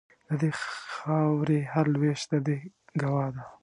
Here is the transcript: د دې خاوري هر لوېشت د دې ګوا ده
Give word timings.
د 0.27 0.29
دې 0.41 0.49
خاوري 0.91 1.59
هر 1.73 1.85
لوېشت 1.93 2.25
د 2.31 2.35
دې 2.47 2.57
ګوا 3.01 3.25
ده 3.35 3.43